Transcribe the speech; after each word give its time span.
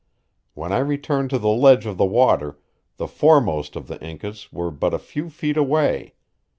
When 0.55 0.71
I 0.73 0.79
returned 0.79 1.29
to 1.29 1.37
the 1.37 1.49
ledge 1.51 1.85
of 1.85 1.97
the 1.97 2.05
water 2.07 2.57
the 2.97 3.07
foremost 3.07 3.75
of 3.75 3.85
the 3.87 4.03
Incas 4.03 4.51
were 4.51 4.71
but 4.71 4.95
a 4.95 4.97
few 4.97 5.29
feet 5.29 5.57
away. 5.57 6.15